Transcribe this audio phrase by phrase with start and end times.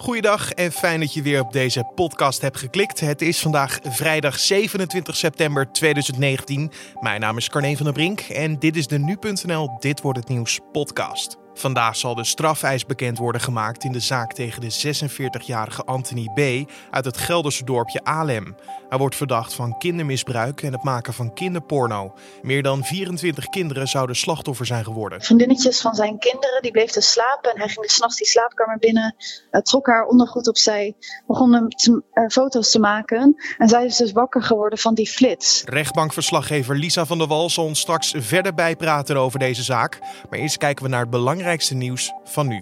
[0.00, 3.00] Goeiedag en fijn dat je weer op deze podcast hebt geklikt.
[3.00, 6.70] Het is vandaag vrijdag 27 september 2019.
[7.00, 10.28] Mijn naam is Carne van der Brink en dit is de Nu.nl Dit Wordt Het
[10.28, 11.47] Nieuws podcast.
[11.58, 16.70] Vandaag zal de strafeis bekend worden gemaakt in de zaak tegen de 46-jarige Anthony B.
[16.90, 18.56] uit het Gelderse dorpje Alem.
[18.88, 22.14] Hij wordt verdacht van kindermisbruik en het maken van kinderporno.
[22.42, 25.22] Meer dan 24 kinderen zouden slachtoffer zijn geworden.
[25.22, 28.78] Vriendinnetjes van zijn kinderen, die bleef te slapen en hij ging dus s'nachts die slaapkamer
[28.78, 29.14] binnen,
[29.62, 30.94] trok haar ondergoed opzij,
[31.26, 35.08] begon hem te, uh, foto's te maken en zij is dus wakker geworden van die
[35.08, 35.62] flits.
[35.64, 39.98] Rechtbankverslaggever Lisa van der Wal zal ons straks verder bijpraten over deze zaak.
[40.30, 42.58] Maar eerst kijken we naar het belangrijkste nieuws van nu.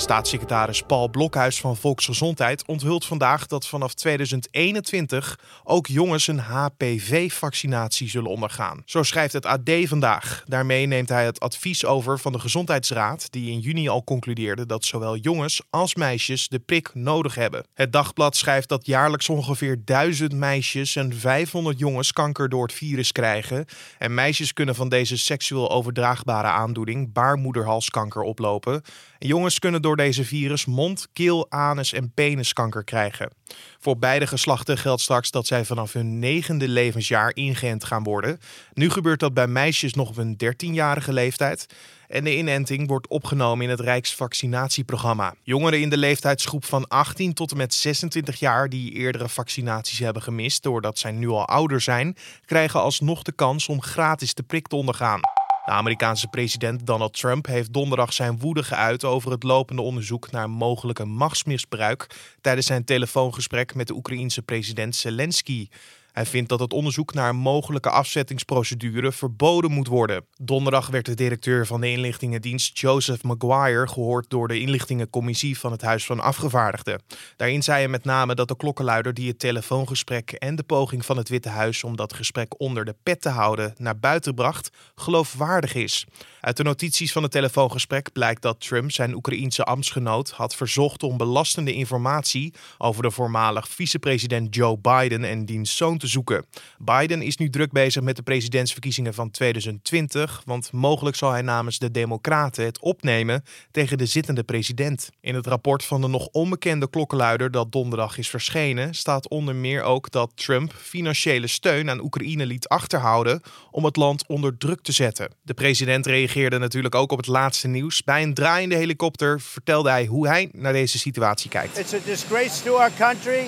[0.00, 8.30] Staatssecretaris Paul Blokhuis van Volksgezondheid onthult vandaag dat vanaf 2021 ook jongens een HPV-vaccinatie zullen
[8.30, 8.82] ondergaan.
[8.84, 10.44] Zo schrijft het AD vandaag.
[10.46, 14.84] Daarmee neemt hij het advies over van de Gezondheidsraad, die in juni al concludeerde dat
[14.84, 17.64] zowel jongens als meisjes de prik nodig hebben.
[17.74, 23.12] Het dagblad schrijft dat jaarlijks ongeveer 1000 meisjes en 500 jongens kanker door het virus
[23.12, 23.66] krijgen.
[23.98, 28.82] En meisjes kunnen van deze seksueel overdraagbare aandoening baarmoederhalskanker oplopen.
[29.18, 33.30] En jongens kunnen door door deze virus mond, keel, anus en peniskanker krijgen.
[33.78, 38.40] Voor beide geslachten geldt straks dat zij vanaf hun negende levensjaar ingeënt gaan worden.
[38.72, 41.66] Nu gebeurt dat bij meisjes nog op hun 13-jarige leeftijd.
[42.08, 45.34] En de inenting wordt opgenomen in het Rijksvaccinatieprogramma.
[45.42, 50.22] Jongeren in de leeftijdsgroep van 18 tot en met 26 jaar die eerdere vaccinaties hebben
[50.22, 54.66] gemist doordat zij nu al ouder zijn, krijgen alsnog de kans om gratis de prik
[54.68, 55.39] te ondergaan.
[55.70, 60.50] De Amerikaanse president Donald Trump heeft donderdag zijn woede geuit over het lopende onderzoek naar
[60.50, 62.06] mogelijke machtsmisbruik
[62.40, 65.68] tijdens zijn telefoongesprek met de Oekraïense president Zelensky.
[66.12, 70.24] Hij vindt dat het onderzoek naar een mogelijke afzettingsprocedure verboden moet worden.
[70.36, 75.82] Donderdag werd de directeur van de inlichtingendienst Joseph Maguire gehoord door de inlichtingencommissie van het
[75.82, 77.02] Huis van Afgevaardigden.
[77.36, 81.16] Daarin zei hij met name dat de klokkenluider die het telefoongesprek en de poging van
[81.16, 85.74] het Witte Huis om dat gesprek onder de pet te houden naar buiten bracht, geloofwaardig
[85.74, 86.06] is.
[86.40, 91.16] Uit de notities van het telefoongesprek blijkt dat Trump zijn Oekraïense ambtsgenoot had verzocht om
[91.16, 96.46] belastende informatie over de voormalig vicepresident Joe Biden en diens zoon te zoeken.
[96.78, 101.78] Biden is nu druk bezig met de presidentsverkiezingen van 2020, want mogelijk zal hij namens
[101.78, 105.10] de Democraten het opnemen tegen de zittende president.
[105.20, 109.82] In het rapport van de nog onbekende klokkenluider dat donderdag is verschenen, staat onder meer
[109.82, 114.92] ook dat Trump financiële steun aan Oekraïne liet achterhouden om het land onder druk te
[114.92, 115.30] zetten.
[115.42, 118.04] De president reageerde natuurlijk ook op het laatste nieuws.
[118.04, 121.78] Bij een draaiende helikopter vertelde hij hoe hij naar deze situatie kijkt.
[121.78, 123.44] It's a disgrace to our country.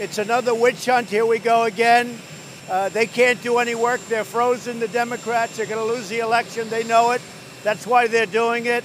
[0.00, 1.10] It's another witch hunt.
[1.10, 2.18] Here we go again.
[2.70, 4.00] Uh, they can't do any work.
[4.08, 4.80] They're frozen.
[4.80, 6.70] The Democrats are going to lose the election.
[6.70, 7.20] They know it.
[7.64, 8.82] That's why they're doing it.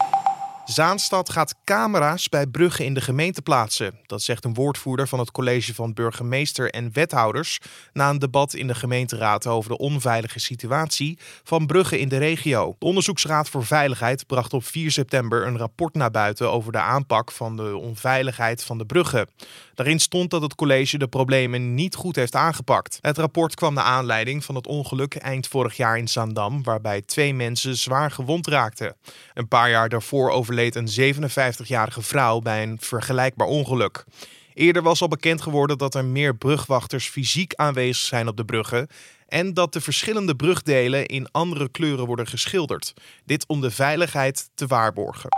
[0.66, 4.00] Zaanstad gaat camera's bij bruggen in de gemeente plaatsen.
[4.06, 7.60] Dat zegt een woordvoerder van het college van burgemeester en wethouders
[7.94, 12.76] na een debat in de gemeenteraad over de onveilige situatie van bruggen in de regio.
[12.80, 17.32] De Onderzoeksraad voor Veiligheid bracht op 4 september een rapport naar buiten over de aanpak
[17.32, 19.30] van de onveiligheid van de bruggen.
[19.76, 22.98] Daarin stond dat het college de problemen niet goed heeft aangepakt.
[23.02, 27.34] Het rapport kwam naar aanleiding van het ongeluk eind vorig jaar in Zaandam, waarbij twee
[27.34, 28.96] mensen zwaar gewond raakten.
[29.34, 34.06] Een paar jaar daarvoor overleed een 57-jarige vrouw bij een vergelijkbaar ongeluk.
[34.54, 38.88] Eerder was al bekend geworden dat er meer brugwachters fysiek aanwezig zijn op de bruggen
[39.28, 42.94] en dat de verschillende brugdelen in andere kleuren worden geschilderd.
[43.26, 45.30] Dit om de veiligheid te waarborgen.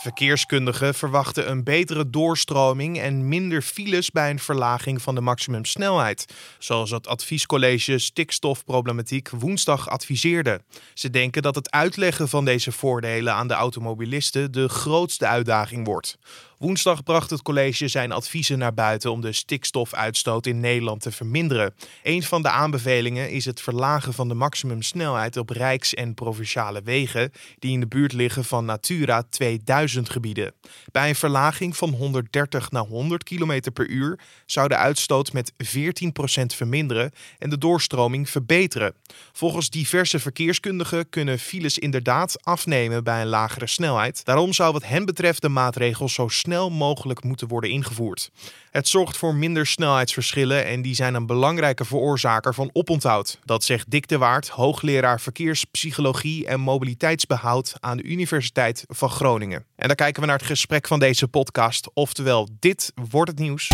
[0.00, 6.90] Verkeerskundigen verwachten een betere doorstroming en minder files bij een verlaging van de maximumsnelheid, zoals
[6.90, 10.60] het adviescollege stikstofproblematiek woensdag adviseerde.
[10.94, 16.18] Ze denken dat het uitleggen van deze voordelen aan de automobilisten de grootste uitdaging wordt.
[16.58, 21.74] Woensdag bracht het college zijn adviezen naar buiten om de stikstofuitstoot in Nederland te verminderen.
[22.02, 27.32] Een van de aanbevelingen is het verlagen van de maximumsnelheid op rijks- en provinciale wegen
[27.58, 30.54] die in de buurt liggen van Natura 2000 gebieden.
[30.92, 36.54] Bij een verlaging van 130 naar 100 km per uur zou de uitstoot met 14%
[36.54, 38.94] verminderen en de doorstroming verbeteren.
[39.32, 44.24] Volgens diverse verkeerskundigen kunnen files inderdaad afnemen bij een lagere snelheid.
[44.24, 48.30] Daarom zou wat hen betreft de maatregels zo snel snel mogelijk moeten worden ingevoerd.
[48.70, 53.38] Het zorgt voor minder snelheidsverschillen en die zijn een belangrijke veroorzaker van oponthoud.
[53.44, 59.64] Dat zegt Dick de Waard, hoogleraar verkeerspsychologie en mobiliteitsbehoud aan de Universiteit van Groningen.
[59.76, 63.68] En dan kijken we naar het gesprek van deze podcast, oftewel dit wordt het nieuws.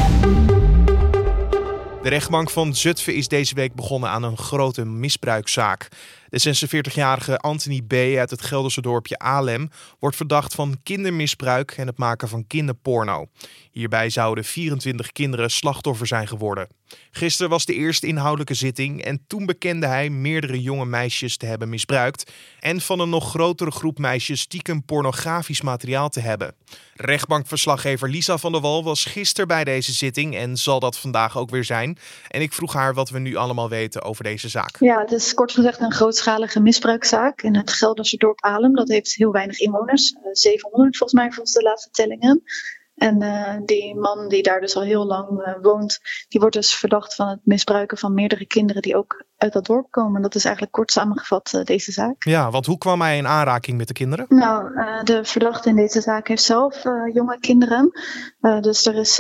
[2.05, 5.89] De rechtbank van Zutphen is deze week begonnen aan een grote misbruikzaak.
[6.35, 7.93] De 46-jarige Anthony B.
[7.93, 13.27] uit het Gelderse dorpje Alem wordt verdacht van kindermisbruik en het maken van kinderporno.
[13.71, 16.69] Hierbij zouden 24 kinderen slachtoffer zijn geworden.
[17.11, 21.69] Gisteren was de eerste inhoudelijke zitting en toen bekende hij meerdere jonge meisjes te hebben
[21.69, 26.55] misbruikt en van een nog grotere groep meisjes stiekem pornografisch materiaal te hebben.
[26.95, 31.51] Rechtbankverslaggever Lisa van der Wal was gisteren bij deze zitting en zal dat vandaag ook
[31.51, 31.99] weer zijn.
[32.29, 34.77] En ik vroeg haar wat we nu allemaal weten over deze zaak.
[34.79, 35.93] Ja, het is kort gezegd een
[36.25, 38.75] grootschalige misbruikzaak in het Gelderse dorp Alem.
[38.75, 42.43] Dat heeft heel weinig inwoners, 700 eh, volgens mij volgens de laatste tellingen.
[42.95, 46.75] En uh, die man die daar dus al heel lang uh, woont, die wordt dus
[46.75, 50.23] verdacht van het misbruiken van meerdere kinderen die ook uit dat dorp komen.
[50.23, 52.25] Dat is eigenlijk kort samengevat uh, deze zaak.
[52.25, 54.27] Ja, want hoe kwam hij in aanraking met de kinderen?
[54.29, 54.71] Nou,
[55.05, 56.83] de verdachte in deze zaak heeft zelf
[57.13, 57.91] jonge kinderen.
[58.61, 59.15] dus er is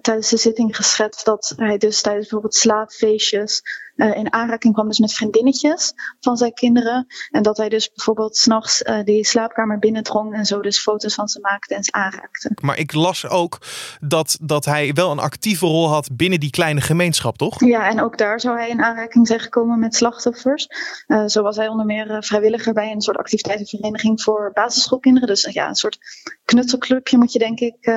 [0.00, 3.62] tijdens de zitting geschetst dat hij dus tijdens bijvoorbeeld slaapfeestjes
[3.98, 7.06] uh, in aanraking kwam dus met vriendinnetjes van zijn kinderen.
[7.30, 11.28] En dat hij dus bijvoorbeeld s'nachts uh, die slaapkamer binnendrong en zo dus foto's van
[11.28, 12.50] ze maakte en ze aanraakte.
[12.62, 13.58] Maar ik las ook
[14.00, 17.64] dat, dat hij wel een actieve rol had binnen die kleine gemeenschap, toch?
[17.64, 20.68] Ja, en ook daar zou hij in aanraking zijn gekomen met slachtoffers.
[21.06, 25.28] Uh, zo was hij onder meer vrijwilliger bij een soort activiteitenvereniging voor basisschoolkinderen.
[25.28, 25.98] Dus ja, een soort
[26.44, 27.88] knutselclubje moet je denk ik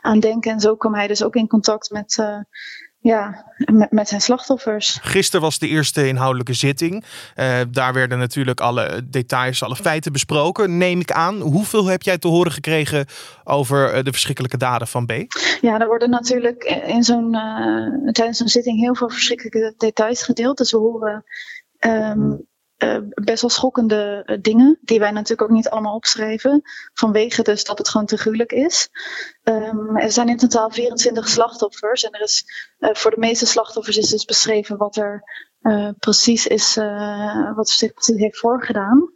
[0.00, 0.52] aan denken.
[0.52, 2.36] En zo kwam hij dus ook in contact met
[3.06, 4.98] ja, met, met, zijn slachtoffers.
[5.02, 7.04] Gisteren was de eerste inhoudelijke zitting.
[7.36, 11.40] Uh, daar werden natuurlijk alle details, alle feiten besproken, neem ik aan.
[11.40, 13.06] Hoeveel heb jij te horen gekregen
[13.44, 15.12] over uh, de verschrikkelijke daden van B?
[15.60, 20.58] Ja, er worden natuurlijk in zo'n, uh, tijdens zo'n zitting heel veel verschrikkelijke details gedeeld.
[20.58, 21.24] Dus we horen
[21.80, 22.46] um,
[22.78, 26.62] uh, best wel schokkende uh, dingen, die wij natuurlijk ook niet allemaal opschrijven,
[26.94, 28.88] vanwege dus dat het gewoon te gruwelijk is.
[29.44, 32.44] Um, er zijn in totaal 24 slachtoffers en er is
[32.78, 35.22] uh, voor de meeste slachtoffers is dus beschreven wat er
[35.98, 36.74] precies is,
[37.54, 39.15] wat zich precies heeft voorgedaan.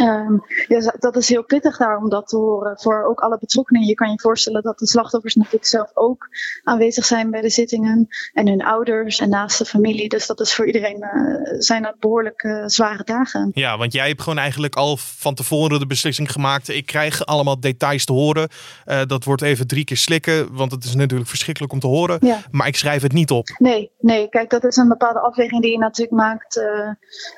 [0.00, 3.82] Um, ja, dat is heel pittig daar om dat te horen voor ook alle betrokkenen.
[3.82, 6.28] Je kan je voorstellen dat de slachtoffers natuurlijk zelf ook
[6.62, 8.08] aanwezig zijn bij de zittingen.
[8.32, 10.08] En hun ouders en naaste familie.
[10.08, 13.50] Dus dat is voor iedereen uh, zijn dat behoorlijk uh, zware dagen.
[13.54, 16.68] Ja, want jij hebt gewoon eigenlijk al van tevoren de beslissing gemaakt.
[16.68, 18.48] Ik krijg allemaal details te horen.
[18.86, 20.54] Uh, dat wordt even drie keer slikken.
[20.54, 22.18] Want het is natuurlijk verschrikkelijk om te horen.
[22.20, 22.38] Ja.
[22.50, 23.48] Maar ik schrijf het niet op.
[23.58, 26.64] Nee, nee, kijk, dat is een bepaalde afweging die je natuurlijk maakt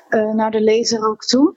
[0.09, 1.53] naar de lezer ook toe.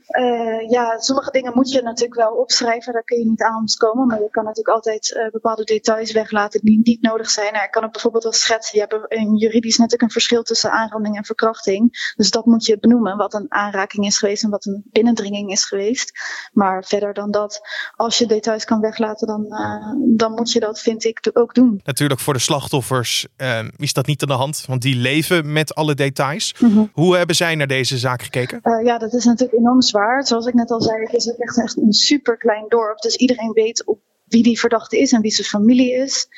[0.68, 4.06] ja, sommige dingen moet je natuurlijk wel opschrijven, daar kun je niet aan ontkomen.
[4.06, 7.52] Maar je kan natuurlijk altijd uh, bepaalde details weglaten die niet nodig zijn.
[7.52, 8.78] Nou, ik kan het bijvoorbeeld wel schetsen.
[8.78, 12.12] Je hebt in juridisch natuurlijk een verschil tussen aanranding en verkrachting.
[12.16, 15.64] Dus dat moet je benoemen, wat een aanraking is geweest en wat een binnendringing is
[15.64, 16.12] geweest.
[16.52, 17.60] Maar verder dan dat,
[17.96, 21.80] als je details kan weglaten, dan, uh, dan moet je dat, vind ik, ook doen.
[21.84, 25.74] Natuurlijk, voor de slachtoffers uh, is dat niet aan de hand, want die leven met
[25.74, 26.54] alle details.
[26.58, 26.90] Mm -hmm.
[26.92, 28.60] Hoe hebben zij naar deze zaak gekeken?
[28.84, 30.26] ja, dat is natuurlijk enorm zwaar.
[30.26, 32.98] Zoals ik net al zei, is het echt, echt een super klein dorp.
[32.98, 36.28] Dus iedereen weet op wie die verdachte is en wie zijn familie is.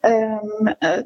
[0.00, 1.02] Um, uh,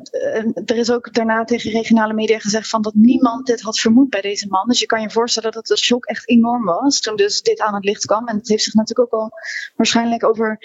[0.64, 4.20] er is ook daarna tegen regionale media gezegd van dat niemand dit had vermoed bij
[4.20, 4.69] deze man.
[4.69, 7.75] Dus je kan je voorstellen dat de shock echt enorm was toen dus dit aan
[7.75, 8.29] het licht kwam.
[8.29, 9.31] En het heeft zich natuurlijk ook al
[9.76, 10.58] waarschijnlijk over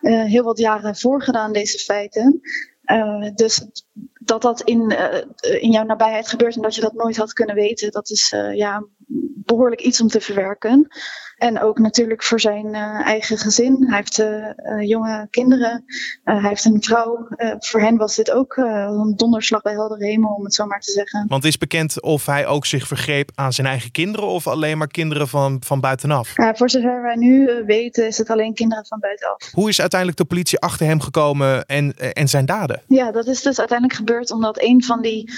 [0.00, 2.40] uh, heel wat jaren voorgedaan, deze feiten.
[2.84, 3.66] Uh, dus
[4.24, 4.96] dat dat in,
[5.60, 8.84] in jouw nabijheid gebeurt en dat je dat nooit had kunnen weten, dat is ja,
[9.44, 10.88] behoorlijk iets om te verwerken.
[11.36, 13.84] En ook natuurlijk voor zijn uh, eigen gezin.
[13.86, 14.24] Hij heeft
[14.88, 15.84] jonge kinderen.
[16.24, 17.28] hij heeft een vrouw.
[17.58, 20.90] voor hen was dit ook een donderslag bij helder hemel, om het zo maar te
[20.90, 21.24] zeggen.
[21.28, 24.86] Want is bekend of hij ook zich vergreep aan zijn eigen kinderen of alleen maar
[24.86, 26.32] kinderen van, van buitenaf?
[26.54, 29.50] voor zover wij nu weten is het alleen kinderen van buitenaf.
[29.52, 32.82] Hoe is uiteindelijk de politie achter hem gekomen en, en zijn daden?
[32.86, 35.32] Ja, dat is dus uiteindelijk gebeurd omdat een van die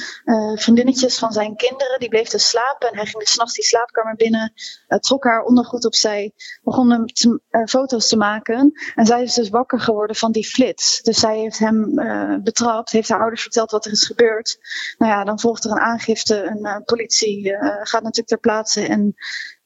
[0.54, 2.88] vriendinnetjes van zijn kinderen, die bleef dus slapen.
[2.88, 4.52] En hij ging dus s'nachts die slaapkamer binnen,
[5.00, 8.72] trok haar ondergoed op zij begon hem te, uh, foto's te maken.
[8.94, 11.02] En zij is dus wakker geworden van die flits.
[11.02, 14.58] Dus zij heeft hem uh, betrapt, heeft haar ouders verteld wat er is gebeurd.
[14.98, 16.42] Nou ja, dan volgt er een aangifte.
[16.42, 19.14] Een uh, politie gaat natuurlijk ter plaatse en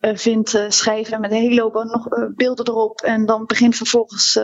[0.00, 3.00] vindt schrijven met een hele nog beelden erop.
[3.00, 4.40] En dan begint vervolgens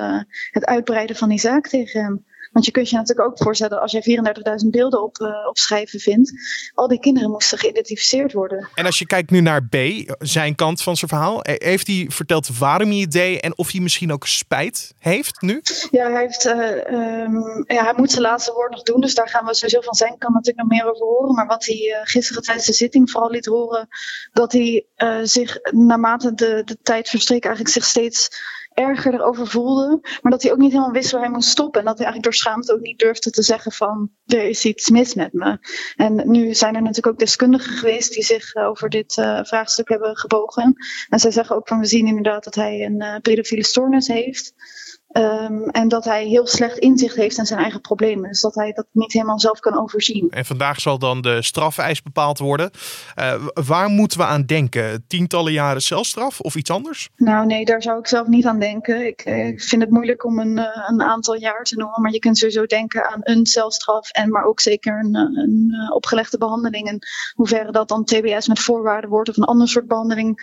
[0.50, 2.24] het uitbreiden van die zaak tegen hem.
[2.54, 4.22] Want je kunt je natuurlijk ook voorstellen, als je
[4.64, 6.32] 34.000 beelden op, uh, schrijven vindt,
[6.74, 8.68] al die kinderen moesten geïdentificeerd worden.
[8.74, 9.76] En als je kijkt nu naar B,
[10.18, 13.80] zijn kant van zijn verhaal, heeft hij verteld waarom hij het deed en of hij
[13.80, 15.60] misschien ook spijt heeft nu?
[15.90, 16.54] Ja, hij, heeft, uh,
[17.22, 19.94] um, ja, hij moet zijn laatste woord nog doen, dus daar gaan we sowieso van
[19.94, 21.34] zijn kant natuurlijk nog meer over horen.
[21.34, 23.88] Maar wat hij uh, gisteren tijdens de zitting vooral liet horen,
[24.32, 24.86] dat hij
[25.22, 28.28] zich naarmate de, de tijd verstreek eigenlijk zich steeds
[28.74, 29.98] erger erover voelde.
[30.22, 31.80] Maar dat hij ook niet helemaal wist waar hij moest stoppen.
[31.80, 34.90] En dat hij eigenlijk door schaamte ook niet durfde te zeggen van er is iets
[34.90, 35.58] mis met me.
[35.96, 40.16] En nu zijn er natuurlijk ook deskundigen geweest die zich over dit uh, vraagstuk hebben
[40.16, 40.74] gebogen.
[41.08, 44.54] En zij zeggen ook van we zien inderdaad dat hij een uh, pedofiele stoornis heeft.
[45.16, 48.28] Um, en dat hij heel slecht inzicht heeft in zijn eigen problemen.
[48.28, 50.30] Dus dat hij dat niet helemaal zelf kan overzien.
[50.30, 52.70] En vandaag zal dan de strafeis bepaald worden.
[53.18, 55.04] Uh, waar moeten we aan denken?
[55.06, 57.08] Tientallen jaren celstraf of iets anders?
[57.16, 59.06] Nou nee, daar zou ik zelf niet aan denken.
[59.06, 62.02] Ik, ik vind het moeilijk om een, een, aantal jaar te noemen.
[62.02, 64.10] Maar je kunt sowieso denken aan een celstraf.
[64.10, 66.88] En maar ook zeker een, een opgelegde behandeling.
[66.88, 66.98] En
[67.34, 70.38] hoeverre dat dan TBS met voorwaarden wordt of een ander soort behandeling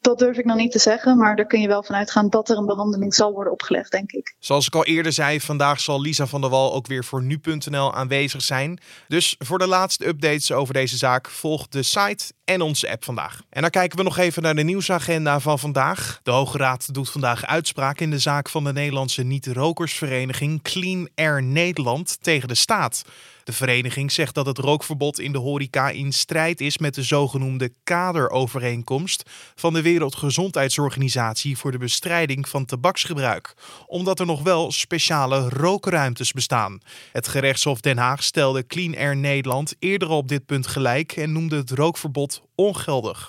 [0.00, 2.48] dat durf ik nog niet te zeggen, maar daar kun je wel vanuit gaan dat
[2.48, 4.36] er een behandeling zal worden opgelegd, denk ik.
[4.38, 7.94] Zoals ik al eerder zei, vandaag zal Lisa van der Wal ook weer voor nu.nl
[7.94, 8.80] aanwezig zijn.
[9.08, 13.42] Dus voor de laatste updates over deze zaak, volg de site en onze app vandaag.
[13.50, 16.20] En dan kijken we nog even naar de nieuwsagenda van vandaag.
[16.22, 21.42] De Hoge Raad doet vandaag uitspraak in de zaak van de Nederlandse niet-rokersvereniging Clean Air
[21.42, 23.04] Nederland tegen de staat.
[23.46, 27.72] De vereniging zegt dat het rookverbod in de horeca in strijd is met de zogenoemde
[27.84, 33.54] kaderovereenkomst van de Wereldgezondheidsorganisatie voor de bestrijding van tabaksgebruik,
[33.86, 36.80] omdat er nog wel speciale rookruimtes bestaan.
[37.12, 41.56] Het gerechtshof Den Haag stelde Clean Air Nederland eerder op dit punt gelijk en noemde
[41.56, 43.26] het rookverbod ongeldig.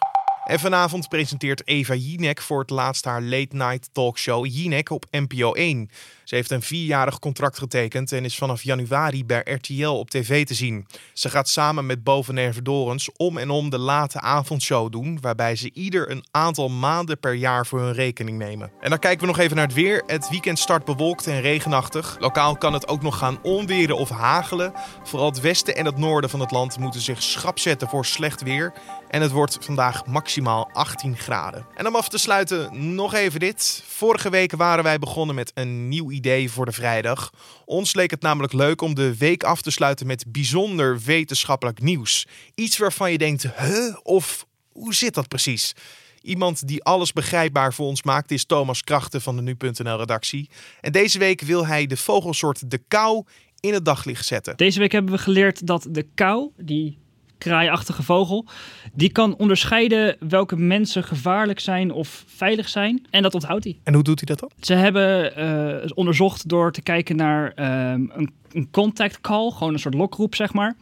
[0.47, 5.53] En vanavond presenteert Eva Jinek voor het laatst haar late night talkshow Jinek op NPO
[5.53, 5.89] 1.
[6.23, 10.53] Ze heeft een vierjarig contract getekend en is vanaf januari bij RTL op tv te
[10.53, 10.87] zien.
[11.13, 15.71] Ze gaat samen met Boven Dorens om en om de late avondshow doen, waarbij ze
[15.73, 18.71] ieder een aantal maanden per jaar voor hun rekening nemen.
[18.79, 20.03] En dan kijken we nog even naar het weer.
[20.05, 22.17] Het weekend start bewolkt en regenachtig.
[22.19, 24.73] Lokaal kan het ook nog gaan onweren of hagelen.
[25.03, 28.41] Vooral het westen en het noorden van het land moeten zich schrap zetten voor slecht
[28.41, 28.73] weer.
[29.09, 31.65] En het wordt vandaag maximaal 18 graden.
[31.75, 33.83] En om af te sluiten nog even dit.
[33.87, 37.31] Vorige week waren wij begonnen met een nieuw idee voor de vrijdag.
[37.65, 42.27] Ons leek het namelijk leuk om de week af te sluiten met bijzonder wetenschappelijk nieuws.
[42.55, 43.95] Iets waarvan je denkt, huh?
[44.03, 45.73] Of hoe zit dat precies?
[46.21, 50.49] Iemand die alles begrijpbaar voor ons maakt is Thomas Krachten van de Nu.nl redactie.
[50.81, 53.23] En deze week wil hij de vogelsoort de kou
[53.59, 54.57] in het daglicht zetten.
[54.57, 56.97] Deze week hebben we geleerd dat de kou, die
[57.37, 58.45] kraaiachtige vogel.
[58.93, 63.05] Die kan onderscheiden welke mensen gevaarlijk zijn of veilig zijn.
[63.09, 63.77] En dat onthoudt hij.
[63.83, 64.51] En hoe doet hij dat dan?
[64.59, 65.39] Ze hebben
[65.83, 69.51] uh, onderzocht door te kijken naar um, een, een, contact call.
[69.51, 70.75] Gewoon een soort lokroep, zeg maar.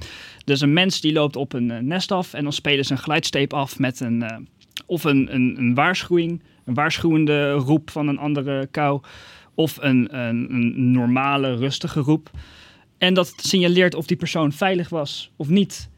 [0.46, 2.34] Dus een mens die loopt op een uh, nest af.
[2.34, 4.24] En dan spelen ze een geluidsteep af met een...
[4.24, 4.38] Uh,
[4.86, 6.44] of een, een, een waarschuwing.
[6.66, 9.02] Een waarschuwende roep van een andere kou.
[9.56, 12.30] Of een, een, een normale, rustige roep.
[12.98, 15.90] En dat signaleert of die persoon veilig was of niet.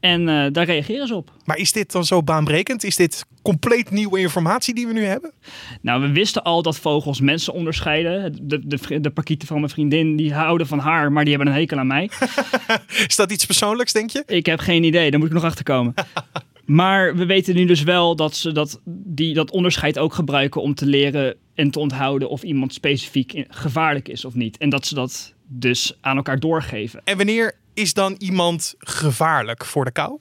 [0.00, 1.32] En uh, daar reageren ze op.
[1.44, 2.84] Maar is dit dan zo baanbrekend?
[2.84, 5.32] Is dit compleet nieuwe informatie die we nu hebben?
[5.80, 8.36] Nou, we wisten al dat vogels mensen onderscheiden.
[8.42, 11.58] De, de, de pakieten van mijn vriendin, die houden van haar, maar die hebben een
[11.58, 12.10] hekel aan mij.
[13.08, 14.22] is dat iets persoonlijks, denk je?
[14.26, 15.94] Ik heb geen idee, daar moet ik nog achter komen.
[16.66, 20.74] maar we weten nu dus wel dat ze dat, die, dat onderscheid ook gebruiken om
[20.74, 24.58] te leren en te onthouden of iemand specifiek gevaarlijk is of niet.
[24.58, 27.00] En dat ze dat dus aan elkaar doorgeven.
[27.04, 30.18] En wanneer is dan iemand gevaarlijk voor de kou?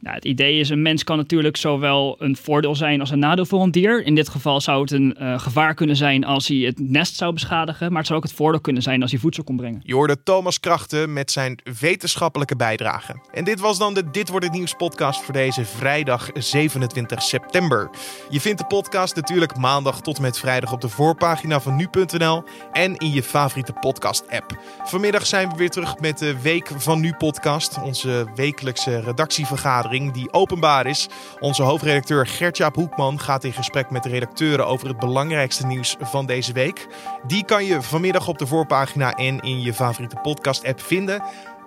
[0.00, 3.46] Nou, het idee is, een mens kan natuurlijk zowel een voordeel zijn als een nadeel
[3.46, 4.04] voor een dier.
[4.04, 7.32] In dit geval zou het een uh, gevaar kunnen zijn als hij het nest zou
[7.32, 7.88] beschadigen.
[7.88, 9.80] Maar het zou ook het voordeel kunnen zijn als hij voedsel kon brengen.
[9.84, 13.20] Je hoorde Thomas Krachten met zijn wetenschappelijke bijdrage.
[13.32, 17.90] En dit was dan de Dit Wordt Het Nieuws podcast voor deze vrijdag 27 september.
[18.30, 22.42] Je vindt de podcast natuurlijk maandag tot en met vrijdag op de voorpagina van nu.nl
[22.72, 24.58] en in je favoriete podcast app.
[24.84, 27.82] Vanmiddag zijn we weer terug met de Week van Nu podcast.
[27.82, 31.08] Onze wekelijkse redactievergadering die openbaar is.
[31.40, 36.26] Onze hoofdredacteur Gertjaap Hoekman gaat in gesprek met de redacteuren over het belangrijkste nieuws van
[36.26, 36.86] deze week.
[37.26, 41.22] Die kan je vanmiddag op de voorpagina en in je favoriete podcast-app vinden.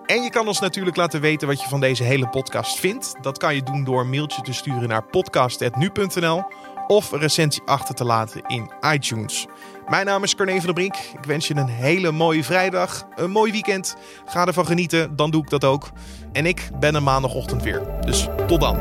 [0.05, 3.15] En je kan ons natuurlijk laten weten wat je van deze hele podcast vindt.
[3.21, 6.43] Dat kan je doen door een mailtje te sturen naar podcast.nu.nl
[6.87, 9.47] of een recensie achter te laten in iTunes.
[9.91, 10.95] Mijn naam is Carne van der Brink.
[10.95, 13.95] Ik wens je een hele mooie vrijdag, een mooi weekend.
[14.25, 15.91] Ga ervan genieten, dan doe ik dat ook.
[16.31, 17.81] En ik ben er maandagochtend weer.
[18.05, 18.79] Dus tot dan.